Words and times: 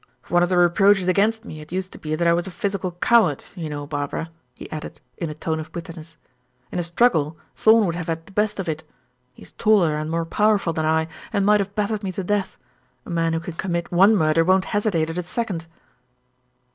One 0.29 0.41
of 0.41 0.49
the 0.49 0.57
reproaches 0.57 1.07
against 1.07 1.45
me 1.45 1.59
had 1.59 1.71
used 1.71 1.91
to 1.91 1.99
be 1.99 2.15
that 2.15 2.27
I 2.27 2.33
was 2.33 2.47
a 2.47 2.49
physical 2.49 2.93
coward, 2.93 3.43
you 3.55 3.69
know, 3.69 3.85
Barbara," 3.85 4.31
he 4.55 4.67
added, 4.71 4.99
in 5.17 5.29
a 5.29 5.35
tone 5.35 5.59
of 5.59 5.71
bitterness. 5.71 6.17
"In 6.71 6.79
a 6.79 6.83
struggle, 6.83 7.37
Thorn 7.55 7.85
would 7.85 7.93
have 7.93 8.07
had 8.07 8.25
the 8.25 8.31
best 8.31 8.59
of 8.59 8.67
it; 8.67 8.81
he 9.31 9.43
is 9.43 9.51
taller 9.51 9.95
and 9.95 10.09
more 10.09 10.25
powerful 10.25 10.73
than 10.73 10.87
I, 10.87 11.07
and 11.31 11.45
might 11.45 11.59
have 11.59 11.75
battered 11.75 12.01
me 12.01 12.11
to 12.13 12.23
death. 12.23 12.57
A 13.05 13.11
man 13.11 13.33
who 13.33 13.39
can 13.39 13.53
commit 13.53 13.91
one 13.91 14.15
murder 14.15 14.43
won't 14.43 14.65
hesitate 14.65 15.11
at 15.11 15.19
a 15.19 15.21
second." 15.21 15.67